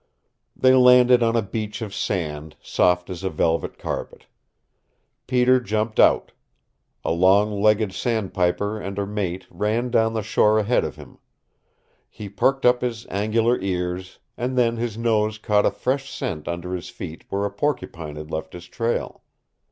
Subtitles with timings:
[0.55, 4.25] They landed on a beach of sand, soft as a velvet carpet.
[5.27, 6.31] Peter jumped out.
[7.05, 11.19] A long legged sandpiper and her mate ran down the shore ahead of him.
[12.09, 16.73] He perked up his angular ears, and then his nose caught a fresh scent under
[16.73, 19.21] his feet where a porcupine had left his trail.